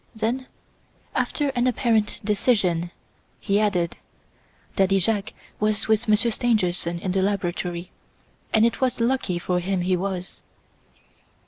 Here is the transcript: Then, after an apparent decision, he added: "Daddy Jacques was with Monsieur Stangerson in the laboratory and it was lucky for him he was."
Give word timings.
Then, 0.15 0.47
after 1.13 1.49
an 1.49 1.67
apparent 1.67 2.21
decision, 2.23 2.89
he 3.39 3.59
added: 3.59 3.97
"Daddy 4.75 4.97
Jacques 4.97 5.31
was 5.59 5.87
with 5.87 6.07
Monsieur 6.07 6.31
Stangerson 6.31 6.97
in 6.97 7.11
the 7.11 7.21
laboratory 7.21 7.91
and 8.51 8.65
it 8.65 8.81
was 8.81 8.99
lucky 8.99 9.37
for 9.37 9.59
him 9.59 9.81
he 9.81 9.95
was." 9.95 10.41